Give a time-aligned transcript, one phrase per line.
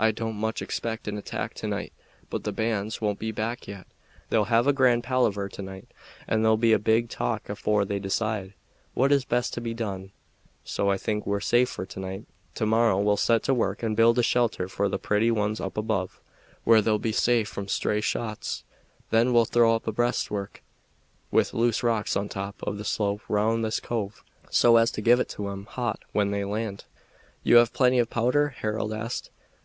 [0.00, 1.92] I don't much expect an attack to night
[2.30, 3.86] the bands won't be back yet.
[4.30, 5.86] They'll have a grand palaver to night,
[6.26, 8.54] and there'll be a big talk afore they decide
[8.94, 10.10] what is best to be done;
[10.64, 12.24] so I think we're safe for to night.
[12.56, 15.76] To morrow we'll set to work and build a shelter for the pretty ones up
[15.76, 16.18] above,
[16.64, 18.64] where they'll be safe from stray shots.
[19.10, 20.62] Then we'll throw up a breastwork
[21.30, 25.02] with loose rocks on the top of the slope round this cove, so as to
[25.02, 26.86] give it to 'em hot when they land."
[27.44, 29.30] "You have plenty of powder?" Harold asked.